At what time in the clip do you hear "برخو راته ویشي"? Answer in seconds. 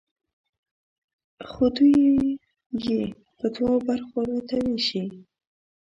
3.87-5.03